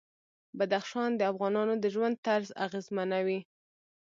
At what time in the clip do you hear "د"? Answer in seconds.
1.15-1.21, 1.83-1.85